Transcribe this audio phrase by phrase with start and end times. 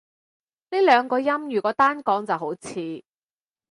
[0.71, 3.03] 呢兩個音如果單講就好似